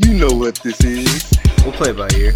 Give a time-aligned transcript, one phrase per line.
[0.00, 1.28] You know what this is.
[1.64, 2.32] We'll play by ear.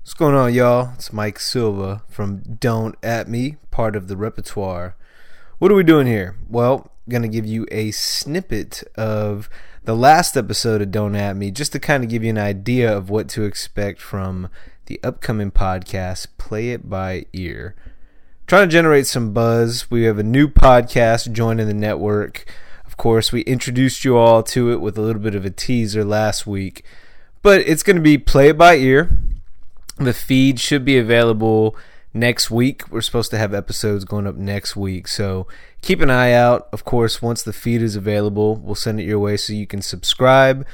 [0.00, 0.92] What's going on, y'all?
[0.94, 4.96] It's Mike Silva from Don't At Me, part of the repertoire.
[5.58, 6.34] What are we doing here?
[6.48, 9.50] Well, going to give you a snippet of
[9.84, 12.90] the last episode of Don't At Me, just to kind of give you an idea
[12.90, 14.48] of what to expect from
[14.86, 17.74] the upcoming podcast, Play It By Ear.
[18.46, 19.90] Trying to generate some buzz.
[19.90, 22.50] We have a new podcast joining the network
[23.00, 26.46] course, we introduced you all to it with a little bit of a teaser last
[26.46, 26.84] week.
[27.40, 29.16] But it's going to be play it by ear.
[29.96, 31.74] The feed should be available
[32.12, 32.86] next week.
[32.90, 35.08] We're supposed to have episodes going up next week.
[35.08, 35.46] So
[35.80, 36.68] keep an eye out.
[36.74, 39.80] Of course, once the feed is available, we'll send it your way so you can
[39.80, 40.66] subscribe.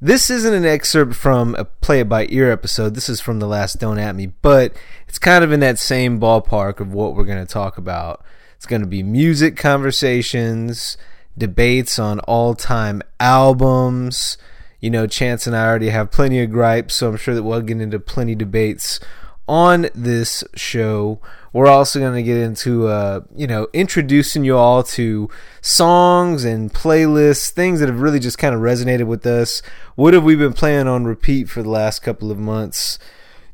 [0.00, 2.94] This isn't an excerpt from a play it by ear episode.
[2.94, 4.72] This is from the last Don't At Me, but
[5.06, 8.24] it's kind of in that same ballpark of what we're going to talk about.
[8.56, 10.96] It's going to be music conversations
[11.38, 14.36] debates on all time albums.
[14.80, 17.60] You know, Chance and I already have plenty of gripes, so I'm sure that we'll
[17.62, 19.00] get into plenty debates
[19.48, 21.20] on this show.
[21.52, 25.30] We're also going to get into, uh, you know, introducing you all to
[25.62, 29.62] songs and playlists, things that have really just kind of resonated with us.
[29.96, 32.98] What have we been playing on repeat for the last couple of months?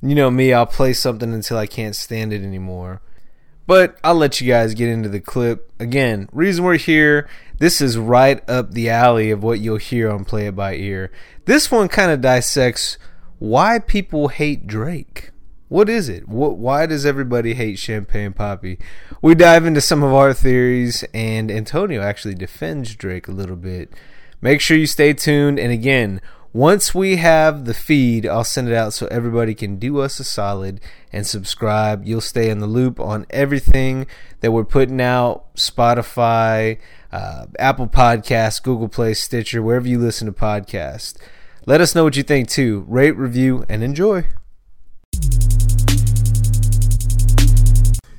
[0.03, 3.01] You know me, I'll play something until I can't stand it anymore.
[3.67, 5.73] But I'll let you guys get into the clip.
[5.81, 10.25] Again, reason we're here, this is right up the alley of what you'll hear on
[10.25, 11.11] Play It By Ear.
[11.45, 12.99] This one kind of dissects
[13.39, 15.31] why people hate Drake.
[15.69, 16.29] What is it?
[16.29, 18.81] What, why does everybody hate Champagne Papi?
[19.21, 23.93] We dive into some of our theories, and Antonio actually defends Drake a little bit.
[24.41, 25.59] Make sure you stay tuned.
[25.59, 26.21] And again,
[26.53, 30.25] once we have the feed, I'll send it out so everybody can do us a
[30.25, 30.81] solid
[31.13, 32.07] and subscribe.
[32.07, 34.07] You'll stay in the loop on everything
[34.41, 36.79] that we're putting out Spotify,
[37.15, 41.17] uh, Apple Podcasts, Google Play, Stitcher, wherever you listen to podcasts.
[41.65, 42.85] Let us know what you think too.
[42.89, 44.25] Rate, review, and enjoy.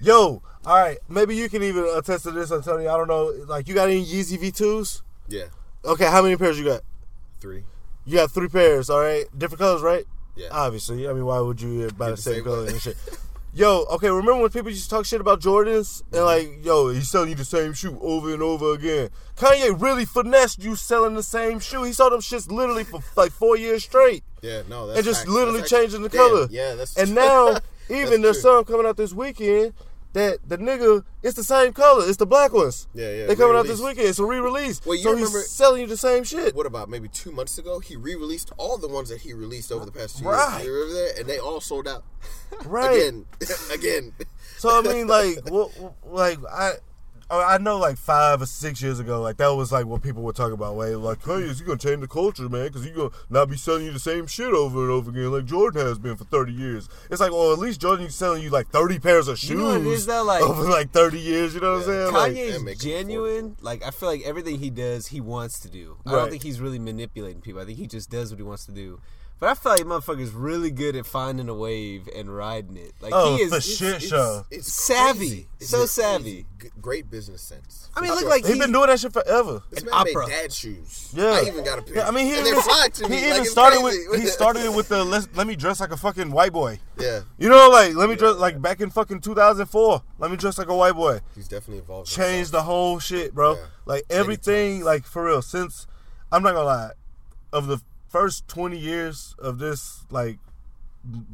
[0.02, 2.94] Yo, all right, maybe you can even attest to this, Antonio.
[2.94, 3.34] I don't know.
[3.48, 5.02] Like, you got any Yeezy V2s?
[5.28, 5.46] Yeah.
[5.84, 6.82] Okay, how many pairs you got?
[7.42, 7.66] Three.
[8.06, 9.26] You got three pairs, all right?
[9.38, 10.06] Different colors, right?
[10.38, 10.48] Yeah.
[10.52, 11.08] Obviously.
[11.08, 12.96] I mean, why would you buy the the same same color and shit?
[13.58, 16.04] Yo, okay, remember when people used to talk shit about Jordans?
[16.12, 19.08] And like, yo, he's selling you the same shoe over and over again.
[19.38, 21.84] Kanye really finessed you selling the same shoe.
[21.84, 24.26] He sold them shits literally for like four years straight.
[24.42, 25.32] Yeah, no, that's and just facts.
[25.32, 26.48] literally That's changing the Damn, color.
[26.52, 28.56] Yeah, that's And now, even there's true.
[28.58, 29.72] some coming out this weekend
[30.16, 32.04] that the nigga, it's the same color.
[32.08, 32.88] It's the black ones.
[32.94, 34.08] Yeah, yeah, They coming out this weekend.
[34.08, 34.82] It's a re-release.
[34.86, 36.56] Well, you so remember- he's selling you the same shit.
[36.56, 37.80] What about maybe two months ago?
[37.80, 40.64] He re-released all the ones that he released over the past two Right.
[40.64, 40.66] years.
[40.66, 41.20] You remember that?
[41.20, 42.04] And they all sold out.
[42.66, 42.96] Right.
[42.96, 43.26] Again,
[43.74, 44.14] again.
[44.58, 45.72] So I mean, like, what,
[46.06, 46.74] like I,
[47.28, 50.22] Oh, I know like five or six years ago, like that was like what people
[50.22, 50.76] were talking about.
[50.76, 52.68] Way like, hey, is you gonna change the culture, man?
[52.68, 55.46] Because you gonna not be selling you the same shit over and over again, like
[55.46, 56.88] Jordan has been for thirty years.
[57.10, 59.66] It's like, well, at least Jordan's selling you like thirty pairs of shoes You know
[59.70, 60.24] what it is, though?
[60.24, 61.56] Like- over like thirty years.
[61.56, 62.14] You know what I'm saying?
[62.14, 63.58] Like, Kanye's it genuine.
[63.60, 65.98] Like I feel like everything he does, he wants to do.
[66.06, 67.60] I don't think he's really manipulating people.
[67.60, 69.00] I think he just does what he wants to do.
[69.38, 72.94] But I feel like motherfucker's really good at finding a wave and riding it.
[73.02, 74.46] Like Oh, he is for it's- shit it's- show.
[74.50, 75.48] It's Savvy.
[75.60, 76.46] It's So just savvy.
[76.82, 77.90] Great business sense.
[77.96, 78.30] I mean, look sure.
[78.30, 79.62] like he he been doing that shit forever.
[79.70, 80.28] This an man opera.
[80.28, 81.10] made dad shoes.
[81.14, 81.98] Yeah, I even got a pair.
[81.98, 83.16] Yeah, I mean, he and even, they're to me.
[83.18, 85.80] he like, even it's started with he started it with the let, let me dress
[85.82, 86.80] like a fucking white boy.
[86.98, 90.02] yeah, You know, like let me dress like back in fucking 2004.
[90.20, 91.20] Let me dress like a white boy.
[91.36, 92.10] he's definitely involved.
[92.10, 93.56] Changed the whole shit, bro.
[93.56, 93.66] Yeah.
[93.86, 94.86] Like everything, times.
[94.86, 95.42] like for real.
[95.42, 95.88] Since
[96.32, 96.92] I'm not gonna lie,
[97.54, 97.80] of the
[98.16, 100.40] first 20 years of this like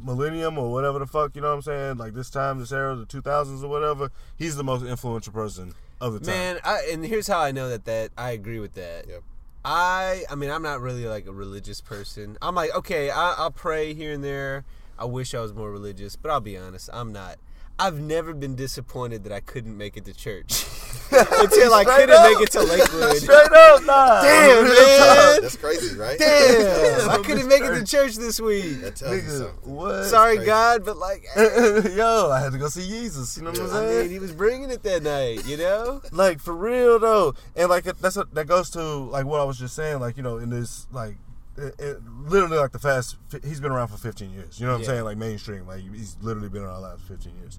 [0.04, 1.96] millennium or whatever the fuck, you know what I'm saying?
[1.96, 4.10] Like this time, this era, the 2000s or whatever.
[4.36, 6.26] He's the most influential person of the time.
[6.34, 6.58] man.
[6.64, 9.06] I, and here's how I know that that I agree with that.
[9.08, 9.22] Yep.
[9.64, 12.36] I I mean I'm not really like a religious person.
[12.42, 14.64] I'm like okay, I, I'll pray here and there.
[14.98, 17.36] I wish I was more religious, but I'll be honest, I'm not.
[17.78, 20.66] I've never been disappointed that I couldn't make it to church
[21.10, 22.30] until I couldn't up.
[22.30, 23.16] make it to Lakewood.
[23.22, 24.22] Straight up, nah.
[24.22, 25.42] Damn, man.
[25.42, 26.18] That's crazy, right?
[26.18, 28.82] Damn, I couldn't make it to church this week.
[28.82, 29.74] That tells you something.
[29.74, 30.04] what?
[30.04, 30.44] Sorry.
[30.44, 33.36] God, but like, Yo, I had to go see Jesus.
[33.38, 33.84] You know what I'm saying?
[33.84, 34.02] I saying?
[34.02, 36.02] mean, he was bringing it that night, you know.
[36.12, 39.58] like for real though, and like that's a, that goes to like what I was
[39.58, 39.98] just saying.
[39.98, 41.16] Like you know, in this like.
[41.56, 44.58] It, it, literally like the fast he's been around for 15 years.
[44.58, 45.04] You know what i'm saying?
[45.04, 45.66] Like mainstream.
[45.66, 47.58] Like he's literally been around the last 15 years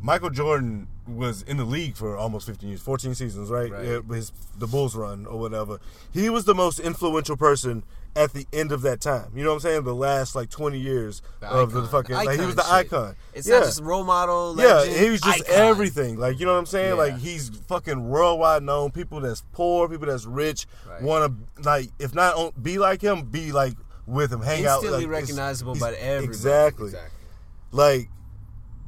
[0.00, 3.84] michael jordan was in the league for almost 15 years 14 seasons right, Right.
[3.84, 5.80] Yeah, his the bulls run or whatever
[6.12, 7.82] he was the most influential person
[8.16, 9.30] at the end of that time.
[9.36, 9.84] You know what I'm saying?
[9.84, 12.78] The last like 20 years The of the fucking The like he was the icon
[12.82, 12.92] shit.
[12.92, 13.16] icon.
[13.32, 13.58] It's yeah.
[13.58, 14.56] not just role model.
[14.58, 15.54] yeah, he was just icon.
[15.54, 16.16] everything.
[16.18, 16.88] Like you know what I'm saying?
[16.96, 17.02] Yeah.
[17.02, 18.90] Like he's fucking worldwide known.
[18.90, 21.02] People that's poor, people that's rich, Right.
[21.02, 23.74] want to like if not be like him, be like
[24.06, 24.82] with him, hang out.
[24.82, 26.24] Instantly like, recognizable by everybody.
[26.26, 26.86] Exactly.
[26.86, 27.10] Exactly.
[27.70, 28.08] Like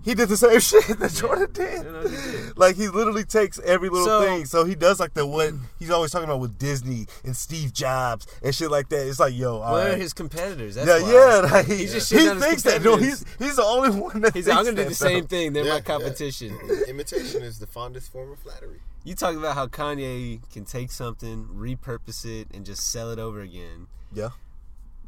[0.05, 1.85] he did the same shit that Jordan did.
[1.85, 2.56] You know, he did.
[2.58, 4.44] Like he literally takes every little So- thing.
[4.47, 8.26] So he does like the what he's always talking about with Disney and Steve Jobs
[8.43, 9.06] and shit like that.
[9.06, 9.99] It's like yo, all Where are right.
[10.00, 10.75] his competitors?
[10.76, 11.12] That's yeah, why.
[11.12, 11.50] yeah.
[11.52, 12.82] Like, He's just he shitting on his thinks that.
[12.82, 14.35] No, he's he's the only one that.
[14.35, 15.26] He's like, I'm gonna do the same though.
[15.29, 15.52] thing.
[15.52, 15.81] They're Yeah, my yeah.
[15.82, 16.58] competition.
[16.88, 18.81] Imitation is the fondest form of flattery.
[19.05, 23.41] You talk about how Kanye can take something, repurpose it, and just sell it over
[23.41, 23.87] again.
[24.12, 24.31] Yeah,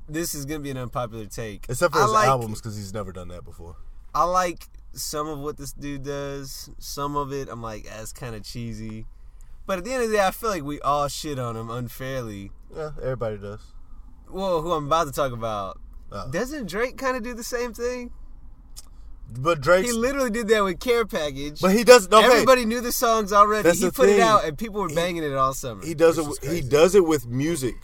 [0.08, 1.66] This is gonna be an unpopular take.
[1.68, 3.76] except for I his like, albums because he's never done that before.
[4.14, 6.70] I like some of what this dude does.
[6.78, 9.06] Some of it, I'm like, that's kind of cheesy.
[9.66, 11.70] But at the end of the day, I feel like we all shit on him
[11.70, 12.50] unfairly.
[12.74, 13.60] Yeah, everybody does.
[14.30, 15.78] Well, who I'm about to talk about.
[16.10, 16.28] Oh.
[16.30, 18.10] Doesn't Drake kind of do the same thing?
[19.38, 21.60] But Drake, He literally did that with Care Package.
[21.60, 22.06] but he does.
[22.06, 23.62] Okay, Everybody knew the songs already.
[23.62, 25.84] That's he the put it out, and people were banging it all summer.
[25.84, 26.26] he does it.
[26.44, 27.76] He does it with music.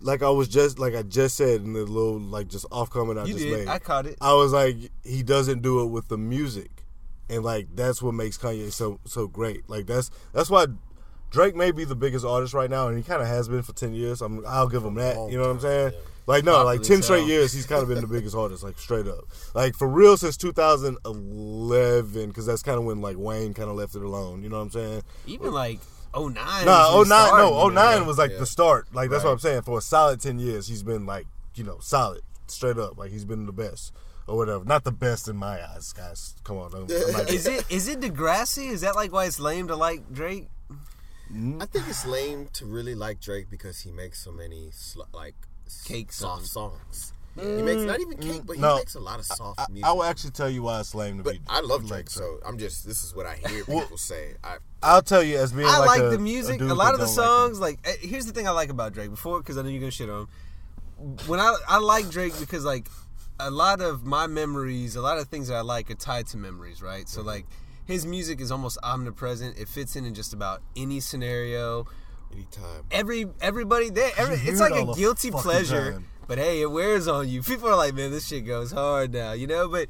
[0.00, 3.18] Like I was just like I just said in the little like just off comment
[3.18, 3.58] I you just did.
[3.58, 3.68] made.
[3.68, 4.16] I caught it.
[4.20, 6.84] I was like, he doesn't do it with the music,
[7.28, 9.68] and like that's what makes Kanye so so great.
[9.68, 10.66] Like that's that's why
[11.30, 13.72] Drake may be the biggest artist right now, and he kind of has been for
[13.72, 14.22] ten years.
[14.22, 15.16] I'm, I'll give him that.
[15.30, 15.92] You know what I'm saying?
[16.26, 19.06] Like no, like ten straight years, he's kind of been the biggest artist, like straight
[19.06, 19.24] up.
[19.54, 23.94] Like for real since 2011, because that's kind of when like Wayne kind of left
[23.94, 24.42] it alone.
[24.42, 25.02] You know what I'm saying?
[25.26, 25.80] Even like
[26.26, 26.34] 09.
[26.66, 28.38] Nah, was 09, no, started, 09 was like Yeah.
[28.38, 28.86] the start.
[28.92, 29.62] Like that's what I'm saying.
[29.62, 32.96] For a solid ten years, he's been like you know solid, straight up.
[32.98, 33.92] Like he's been the best
[34.26, 34.64] or whatever.
[34.64, 36.34] Not the best in my eyes, guys.
[36.44, 38.70] Come on, don't, I'm Is it is it Degrassi?
[38.70, 40.48] Is that like why it's lame to like Drake?
[41.60, 45.34] I think it's lame to really like Drake because he makes so many sl- like
[45.84, 47.12] Cake soft songs.
[47.38, 47.56] Songs.
[47.56, 48.76] He makes not even cake, but he No.
[48.76, 49.86] makes a lot of soft I, music.
[49.86, 51.40] I will actually tell you why it's lame to but be.
[51.48, 54.34] I love Drake, so I'm just this is what I hear Well- people say.
[54.44, 56.56] I I'll tell you as being I like, like a, the music.
[56.56, 58.68] A, dude lot of the don't like songs, like, eh, here's the thing I like
[58.70, 59.10] about Drake.
[59.10, 60.28] Before, because I know you're gonna shit on him.
[61.26, 62.86] When I I like Drake because like
[63.40, 66.36] a lot of my memories, a lot of things that I like are tied to
[66.36, 67.08] memories, right?
[67.08, 67.28] So Mm-hmm.
[67.28, 67.46] like
[67.86, 69.56] his music is almost omnipresent.
[69.58, 71.86] It fits in in just about any scenario.
[72.32, 72.84] anytime.
[72.90, 75.92] Every everybody there, every, it's like a guilty pleasure.
[75.92, 76.06] time.
[76.28, 77.42] But hey, it wears on you.
[77.42, 79.66] People are like, man, this shit goes hard now, you know.
[79.68, 79.88] But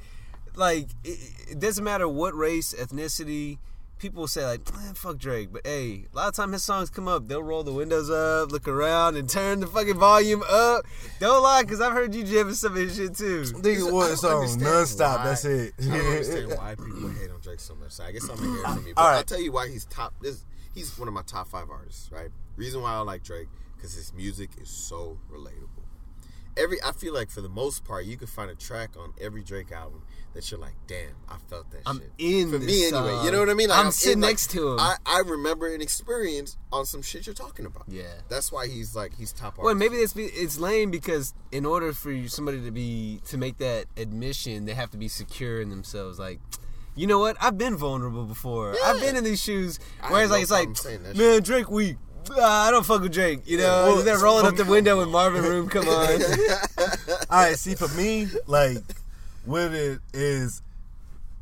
[0.56, 1.18] like, it,
[1.50, 3.58] it doesn't matter what race, ethnicity.
[3.98, 5.48] People say like, man, fuck Drake.
[5.52, 8.52] But hey, a lot of time his songs come up, they'll roll the windows up,
[8.52, 10.84] look around, and turn the fucking volume up.
[11.18, 13.42] Don't lie, cause I've heard you jamming some of his shit too.
[13.42, 15.16] Nigga, I what don't it's on understand nonstop.
[15.18, 15.74] why- That's it.
[15.80, 17.90] I don't understand why people hate on Drake so much.
[17.90, 18.94] So I guess I'm gonna hear from you.
[18.94, 19.16] But All right.
[19.16, 20.14] I'll tell you why he's top.
[20.20, 20.44] This
[20.76, 22.08] he's one of my top five artists.
[22.12, 22.30] Right.
[22.54, 25.77] Reason why I like Drake because his music is so relatable.
[26.58, 29.42] Every I feel like for the most part you could find a track on every
[29.42, 30.02] Drake album
[30.34, 32.12] that you're like, damn, I felt that I'm shit.
[32.18, 33.10] in for me anyway.
[33.10, 33.68] You uh, know what I mean?
[33.70, 34.80] Like, I'm in, sitting like, next to him.
[34.80, 37.84] I, I remember an experience on some shit you're talking about.
[37.88, 38.04] Yeah.
[38.28, 39.64] That's why he's like he's top artist.
[39.64, 43.86] Well, maybe it's it's lame because in order for somebody to be to make that
[43.96, 46.18] admission, they have to be secure in themselves.
[46.18, 46.40] Like,
[46.94, 47.36] you know what?
[47.40, 48.74] I've been vulnerable before.
[48.84, 49.78] I've been in these shoes.
[50.08, 51.96] Whereas, like, no it's like, man, Drake weak.
[52.36, 53.40] Ah, I don't fuck with Drake.
[53.46, 56.20] You know, well, they're rolling up the window when Marvin Room come on.
[57.30, 58.78] All right, see, for me, like,
[59.46, 60.62] with it is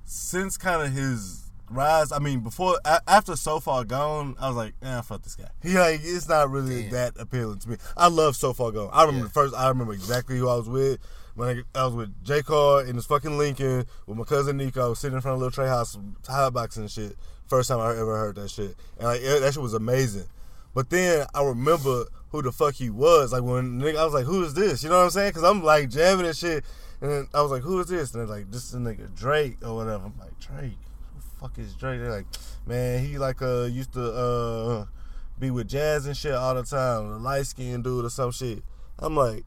[0.05, 2.13] since kind of his rise.
[2.13, 5.49] I mean, before a- after So Far Gone, I was like, eh, fuck this guy.
[5.63, 6.91] He like, it's not really Damn.
[6.93, 7.77] that appealing to me.
[7.97, 8.91] I love So Far Gone.
[8.93, 9.25] I remember Yeah.
[9.25, 9.55] the first.
[9.55, 11.01] I remember exactly who I was with.
[11.35, 12.43] When I, I was with J.
[12.43, 15.67] Carr in his fucking Lincoln with my cousin Nico, sitting in front of little tray
[15.69, 17.15] house, hotboxing and shit.
[17.47, 20.25] First time I ever heard that shit, and like it- that shit was amazing.
[20.77, 23.33] But then I remember who the fuck he was.
[23.33, 25.31] Like when nigga, I was like, "Who is this?" You know what I'm saying?
[25.31, 26.67] Because I'm like jamming and shit,
[27.01, 29.75] and I was like, "Who is this?" And they're like, "This is nigga Drake or
[29.75, 30.77] whatever." I'm like, "Drake?
[31.15, 32.27] Who the fuck is Drake?" They're like,
[32.67, 34.85] "Man, he like uh used to uh
[35.39, 38.63] be with Jazz and shit all the time, a light skinned dude or some shit."
[38.99, 39.47] I'm like,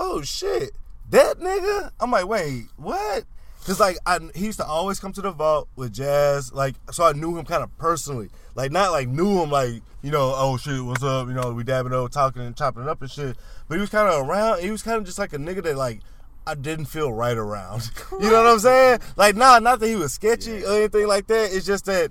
[0.00, 0.72] "Oh shit,
[1.10, 3.22] that nigga?" I'm like, "Wait, what?"
[3.66, 7.04] Cause like I, he used to always come to the vault with Jazz, like so
[7.04, 10.56] I knew him kind of personally, like not like knew him like you know oh
[10.56, 13.36] shit what's up you know we dabbing over talking and chopping it up and shit,
[13.68, 14.60] but he was kind of around.
[14.60, 16.00] He was kind of just like a nigga that like
[16.44, 17.88] I didn't feel right around.
[18.12, 18.98] you know what I'm saying?
[19.16, 21.52] Like nah, not that he was sketchy or anything like that.
[21.52, 22.10] It's just that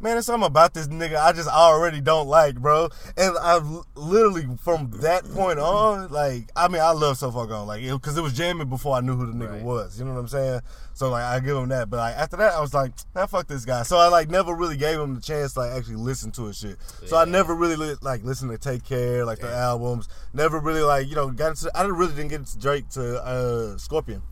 [0.00, 2.88] man, there's something about this nigga I just already don't like, bro.
[3.16, 3.60] And I
[3.94, 8.16] literally from that point on, like, I mean, I love So Far Gone, like, because
[8.16, 9.62] it, was jamming before I knew who the nigga Right.
[9.62, 9.98] was.
[9.98, 10.60] You know what I'm saying?
[10.94, 11.90] So like, I give him that.
[11.90, 13.82] But like after that, I was like, nah, fuck this guy.
[13.82, 16.58] So I like never really gave him the chance to like actually listen to his
[16.58, 16.76] shit.
[17.06, 20.08] So I never really li- like listened to Take Care, like the albums.
[20.32, 21.70] Never really like you know got into.
[21.74, 24.22] I didn't really didn't get into Drake to uh, Scorpion.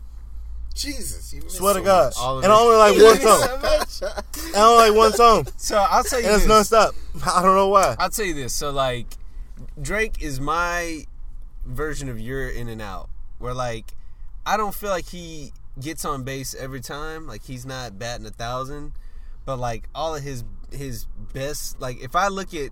[0.75, 2.13] Jesus, you missed Swear to so God.
[2.17, 2.51] All and it.
[2.51, 3.41] only like one song.
[3.41, 4.15] so much.
[4.47, 5.47] And only like one song.
[5.57, 6.69] So I'll tell you And it's this.
[6.71, 6.93] nonstop.
[7.35, 7.95] I don't know why.
[7.99, 8.53] I'll tell you this.
[8.55, 9.05] So like,
[9.81, 11.05] Drake is my
[11.65, 13.93] version of your In and Out, where like,
[14.45, 17.27] I don't feel like he gets on base every time.
[17.27, 18.93] Like he's not batting a thousand,
[19.45, 21.79] but like all of his his best.
[21.79, 22.71] Like if I look at,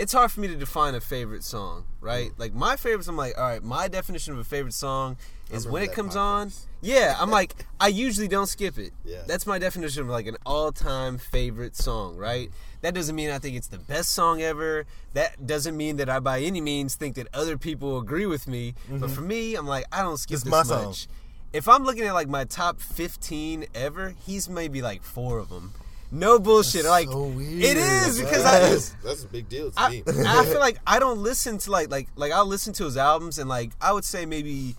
[0.00, 2.30] it's hard for me to define a favorite song, right?
[2.38, 5.18] Like my favorites, I'm like, all right, my definition of a favorite song
[5.50, 6.18] is when it comes podcast.
[6.18, 6.52] on.
[6.80, 8.92] Yeah, I'm like, I usually don't skip it.
[9.04, 9.24] Yeah.
[9.26, 12.50] That's my definition of like an all-time favorite song, right?
[12.80, 14.86] That doesn't mean I think it's the best song ever.
[15.12, 18.72] That doesn't mean that I by any means think that other people agree with me.
[18.88, 19.08] But mm-hmm.
[19.08, 20.86] for me, I'm like, I don't skip It's this song.
[20.86, 21.08] much.
[21.52, 25.74] If I'm looking at like my top 15 ever, he's maybe like four of them.
[26.12, 26.84] No bullshit.
[26.84, 27.62] like so weird.
[27.62, 30.02] it is because That I is- That's a big deal to I, me.
[30.06, 33.38] I feel like I don't listen to like like like I'll listen to his albums
[33.38, 34.74] and like I would say maybe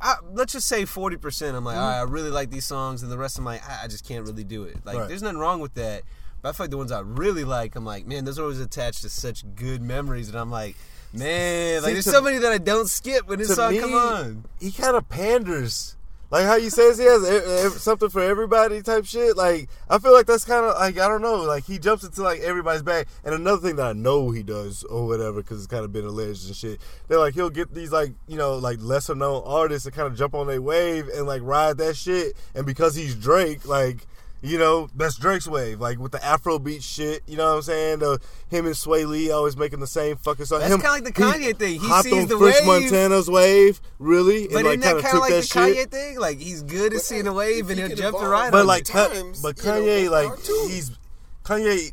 [0.00, 1.56] I, let's just say forty percent.
[1.56, 1.84] I'm like, mm-hmm.
[1.84, 4.06] all right, I really like these songs, and the rest I'm like, I, I just
[4.06, 4.76] can't really do it.
[4.84, 5.08] Like, Right.
[5.08, 6.02] there's nothing wrong with that.
[6.40, 8.58] But I feel like the ones I really like, I'm like, man, those are always
[8.58, 10.74] attached to such good memories, and I'm like,
[11.12, 13.72] man, like See, there's to- so many that I don't skip when this to song
[13.72, 14.44] me, come on.
[14.58, 15.94] he kind of panders.
[16.32, 19.36] Like how he says he has something for everybody type shit.
[19.36, 21.42] Like I feel like that's kind of like I don't know.
[21.42, 23.06] Like he jumps into like everybody's bag.
[23.22, 26.06] And another thing that I know he does or whatever because it's kind of been
[26.06, 26.80] alleged and shit.
[27.06, 30.16] They're like he'll get these like you know like lesser known artists to kind of
[30.16, 32.34] jump on their wave and like ride that shit.
[32.54, 34.06] And because he's Drake, like.
[34.44, 37.22] You know, that's Drake's wave, like with the Afrobeat shit.
[37.28, 37.98] You know what I'm saying?
[38.00, 38.18] The,
[38.48, 40.58] him and Swae Lee always making the same fucking song.
[40.58, 41.80] That's kinda like the Kanye thing.
[41.80, 42.82] He hopped sees on the French wave.
[42.82, 45.76] Montana's wave, really, But and like kind of took like that the shit.
[45.76, 46.18] Kanye thing?
[46.18, 48.50] Like he's good at seeing the wave and he he'll can jump the evolve, ride.
[48.50, 48.88] But like, it.
[48.88, 50.70] Ka- times, but you know, Kanye, like power to him.
[50.70, 50.98] he's
[51.44, 51.92] Kanye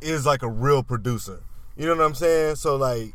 [0.00, 1.42] is like a real producer.
[1.76, 2.56] You know what I'm saying?
[2.56, 3.12] So like,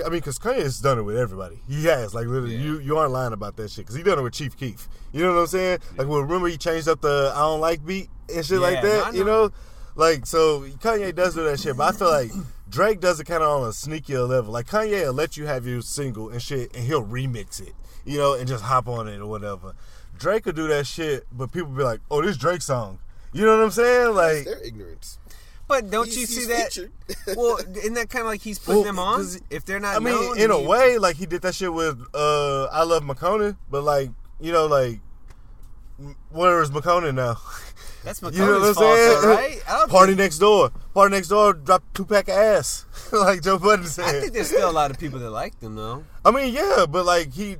[0.00, 1.58] I mean, because Kanye has done it with everybody.
[1.68, 2.56] He has like literally.
[2.56, 2.62] Yeah.
[2.64, 4.88] You you aren't lying about that shit because he done it with Chief Keef.
[5.12, 5.78] You know what I'm saying?
[5.96, 8.98] Like, well, remember he changed up the I don't like beat and shit like that.
[8.98, 9.46] no, I You know.
[9.46, 9.50] know,
[9.94, 11.76] like so Kanye does do that shit.
[11.76, 12.30] But I feel like.
[12.70, 14.52] Drake does it kind of on a sneakier level.
[14.52, 17.72] Like Kanye will let you have your single and shit, and he'll remix it,
[18.04, 19.72] you know, and just hop on it or whatever.
[20.18, 22.98] Drake will do that shit, but people be like, "Oh, this Drake song."
[23.32, 24.14] You know what I'm saying?
[24.14, 25.18] Like, their ignorance.
[25.68, 26.72] But don't He's- you see that?
[26.72, 26.92] featured.
[27.36, 29.26] well, isn't that kind of like he's putting Well, them on?
[29.50, 31.72] If they're not, I mean, known, in a he- way, like he did that shit
[31.72, 34.10] with uh, I love Makonnen, but like,
[34.40, 35.00] you know, like,
[35.98, 37.36] m- where is Makonnen now?
[38.04, 39.20] that's You know what I'm fault, saying?
[39.22, 39.88] though, right?
[39.90, 40.70] Party think, next door.
[40.96, 44.06] PartyNextDoor dropped two pack of ass, like Joe Budden said.
[44.06, 46.04] I think there's still a lot of people that like them though.
[46.24, 47.56] I mean, yeah, but like he,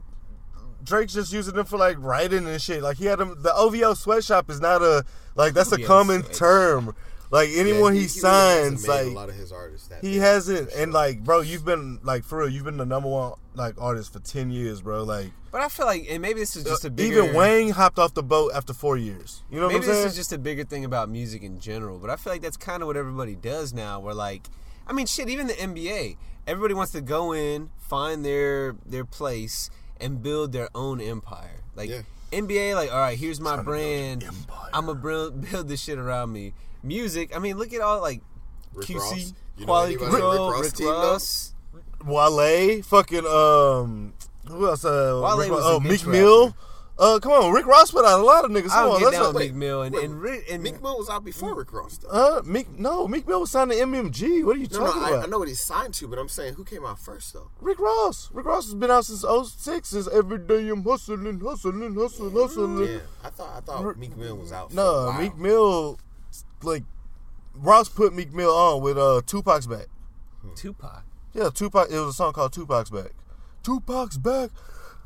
[0.83, 2.83] Drake's just using them for like writing and shit.
[2.83, 3.37] Like he had them.
[3.43, 6.39] The OVO sweatshop is not a like that's a common sweatshop.
[6.39, 6.97] term.
[7.31, 9.89] Like anyone Yeah, he, really hasn't signs, made like a lot of his artists.
[9.89, 12.49] That He big, hasn't, for and like, bro, you've been like for real.
[12.49, 15.05] You've been the number one like artist for ten years, bro.
[15.05, 17.21] Like, But I feel like, and maybe this is just a bigger.
[17.21, 19.43] Uh, even Wayne hopped off the boat after four years.
[19.51, 22.09] You know what Maybe this is just a bigger thing about music in general, but
[22.09, 24.01] I feel like that's kind of what everybody does now.
[24.01, 24.49] Where like,
[24.87, 26.17] I mean, shit, even the NBA,
[26.47, 29.69] everybody wants to go in, find their their place,
[30.01, 31.61] and build their own empire.
[31.75, 32.03] Like Yeah.
[32.31, 34.47] NBA, like, all right, here's my Trying to build brand.
[34.73, 36.53] I'm gonna build this shit around me.
[36.83, 38.21] Music, I mean, look at all like
[38.75, 39.35] Rick QC, Ross.
[39.57, 41.13] You quality anybody control, Rick Ross Rick team, though?
[41.13, 41.55] Ross.
[42.05, 44.15] Wale, fucking um,
[44.47, 44.85] who else?
[44.85, 46.55] Uh, Wale Rick, was uh, Meek Mill.
[47.01, 48.71] Uh, come on, Rick Ross put out a lot of niggas.
[48.71, 50.99] I Come don't on, get let's down Meek Mill and wait, and, and Meek Mill
[50.99, 52.09] was out before Rick Ross, though.
[52.09, 54.45] Uh, Meek, no, Meek Mill was signed to MMG.
[54.45, 55.25] What are you no, no, talking I, about?
[55.25, 57.53] I know what he signed to, but I'm saying who came out first, though?
[57.61, 58.31] Rick Ross.
[58.33, 59.89] Rick Ross has been out since 06.
[59.89, 62.79] Since every day I'm hustling, hustling, hustling, hustling.
[62.89, 64.71] Yeah, I thought I thought Meek Mill was out.
[64.71, 65.21] For a No, while.
[65.23, 65.99] Meek Mill,
[66.63, 66.85] like
[67.55, 69.87] Ross put Meek Mill on with uh Tupac's back.
[70.55, 71.05] Tupac.
[71.35, 71.91] Yeah, Tupac.
[71.91, 73.13] It was a song called Tupac's back.
[73.63, 74.51] Tupac's back.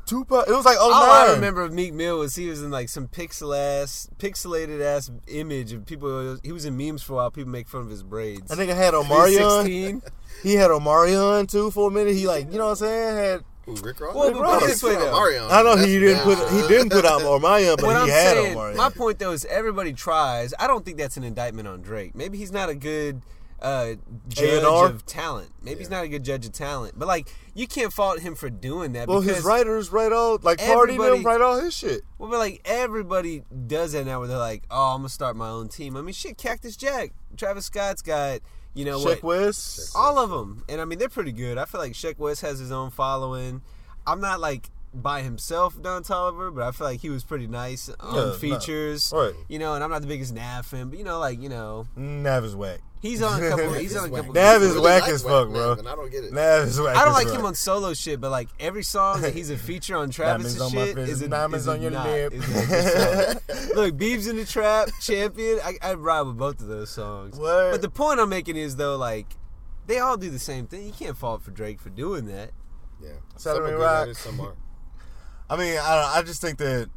[0.05, 0.47] Tupac.
[0.47, 2.89] It was like oh All I remember of Meek Mill was he was in like
[2.89, 6.37] some pixel ass, pixelated ass image of people.
[6.43, 7.31] He was in memes for a while.
[7.31, 8.51] People make fun of his braids.
[8.51, 10.01] I think I had Omarion.
[10.41, 12.15] He had Omarion too for a minute.
[12.15, 13.15] He like you know what I'm saying.
[13.15, 14.13] Had Who, Rick Ross?
[14.15, 15.13] Well, but Rick put it Ross this way, put though.
[15.13, 15.49] Omarion.
[15.51, 16.37] I know That's he didn't bad.
[16.37, 18.75] put he didn't put out Omarion, but what he I'm had saying, Omarion.
[18.75, 20.53] my point though is everybody tries.
[20.59, 22.13] I don't think that's an indictment on Drake.
[22.15, 23.21] Maybe he's not a good
[23.61, 23.93] uh,
[24.27, 24.87] judge A&R?
[24.87, 25.49] of talent.
[25.61, 28.49] Maybe he's not a good judge of talent, but like you can't fault him for
[28.49, 29.07] doing that.
[29.07, 32.01] Well, because, his writers write all like Party everybody- them write all his shit.
[32.17, 35.47] Well, but like everybody does that now, where they're like, "Oh, I'm gonna start my
[35.47, 38.41] own team." I mean, shit, Cactus Jack, Travis Scott's got
[38.73, 39.95] you know Sheck what, West.
[39.95, 41.57] all of them, and I mean they're pretty good.
[41.57, 43.61] I feel like Sheck Wes has his own following.
[44.05, 47.89] I'm not like by himself, Don Toliver, but I feel like he was pretty nice
[47.99, 49.33] on Yeah, nah, features, right.
[49.47, 51.87] You know, and I'm not the biggest Nav fan, but you know, like you know,
[51.95, 52.79] Nav is whack.
[53.03, 53.73] He's on a couple.
[53.73, 54.33] he's on a couple.
[54.33, 55.73] Nav is really whack like as Whack fuck, bro.
[55.73, 56.31] And I don't get it.
[56.31, 56.95] Nav is whack.
[56.95, 57.37] I don't as like fuck.
[57.39, 60.61] him on solo shit, but like every song that he's a feature on Travis' Diamonds
[60.61, 62.33] on my shit is a, diamonds is on your not- lip.
[62.33, 63.67] is a good song.
[63.75, 65.59] Look, Beibs in the Trap, Champion.
[65.63, 67.37] I, I ride with both of those songs.
[67.37, 67.71] What?
[67.71, 69.27] But the point I'm making is though, like
[69.85, 70.85] they all do the same thing.
[70.85, 72.51] You can't fault for Drake for doing that.
[73.01, 73.09] Yeah.
[73.35, 74.47] Saturday some are Night good Rock.
[74.47, 74.57] at it.
[75.49, 76.89] I mean, I, I just think that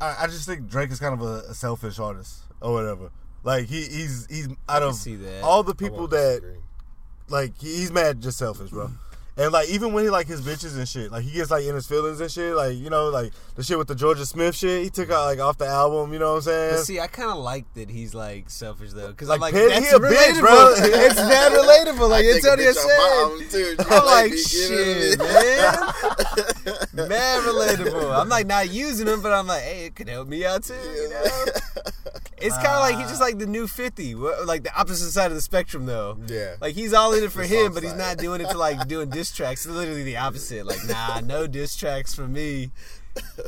[0.00, 3.10] I, I just think Drake is kind of a, a selfish artist or whatever.
[3.44, 5.42] Like he he's he's out can of see that.
[5.44, 6.60] all the people that disagree.
[7.28, 8.90] like he, he's mad just selfish, bro.
[9.36, 11.74] And like even when he like his bitches and shit, like he gets like in
[11.74, 14.84] his feelings and shit, like you know like the shit with the Jorja Smith shit,
[14.84, 16.12] he took out like off the album.
[16.12, 16.74] You know what I'm saying?
[16.76, 19.54] But see, I kind of like that he's like selfish though, because Like, I'm like,
[19.54, 20.40] Petty, that's he a bitch, relatable.
[20.40, 20.74] bro.
[20.76, 22.08] it's that relatable.
[22.10, 23.50] Like I take a Antonio bitch said.
[23.50, 23.84] too.
[23.90, 25.74] I'm like, me, shit, man.
[27.08, 28.16] Man, relatable.
[28.20, 30.74] I'm like not using them, but I'm like, hey, it could help me out too.
[30.74, 31.44] You know?
[32.38, 35.34] It's kind of like he's just like the new 50, like the opposite side of
[35.34, 36.18] the spectrum, though.
[36.26, 36.56] Yeah.
[36.60, 38.58] Like he's all in it for The him, soft but he's not doing it to
[38.58, 39.64] like doing diss tracks.
[39.66, 40.66] It's literally the opposite.
[40.66, 42.70] Like, nah, no diss tracks for me.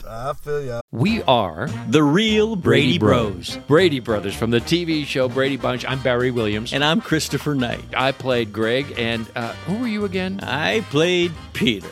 [0.08, 0.80] I feel ya.
[0.92, 3.58] We are the real Brady Bros.
[3.66, 5.84] Brady Brothers from the TV show Brady Bunch.
[5.84, 6.72] I'm Barry Williams.
[6.72, 7.84] And I'm Christopher Knight.
[7.96, 8.94] I played Greg.
[8.96, 10.40] And uh, who were you again?
[10.42, 11.88] I played Peter.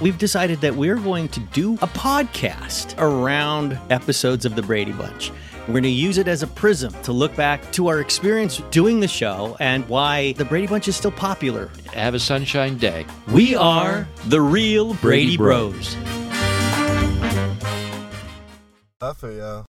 [0.00, 5.30] We've decided that we're going to do a podcast around episodes of the Brady Bunch.
[5.68, 8.98] We're going to use it as a prism to look back to our experience doing
[8.98, 11.70] the show and why the Brady Bunch is still popular.
[11.92, 13.06] Have a sunshine day.
[13.28, 15.96] We are the real Brady Bros.
[19.00, 19.60] I feel ya.